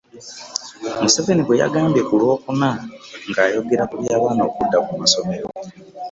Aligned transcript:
Museveni 1.01 1.41
bwe 1.45 1.59
yagambye 1.61 2.01
ku 2.07 2.13
Lwokuna 2.21 2.69
nga 3.29 3.41
ayogera 3.47 3.83
ku 3.89 3.95
by'abaana 4.01 4.41
okudda 4.49 4.77
ku 4.85 4.91
ssomero. 5.03 5.47